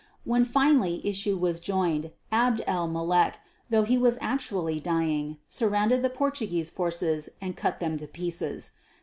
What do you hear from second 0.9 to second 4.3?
issue was joined, Abd el Mulek, though he was